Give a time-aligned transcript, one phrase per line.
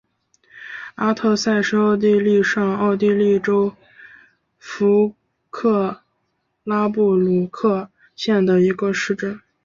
[0.95, 3.71] 阿特塞是奥地利上奥地利州
[4.57, 5.13] 弗
[5.51, 6.01] 克
[6.63, 9.39] 拉布鲁克县的一个市镇。